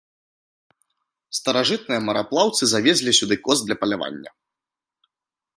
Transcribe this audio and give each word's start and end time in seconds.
Старажытныя 1.41 2.01
мараплаўцы 2.07 2.63
завезлі 2.71 3.11
сюды 3.21 3.35
коз 3.49 3.57
для 3.69 3.75
палявання. 3.85 4.31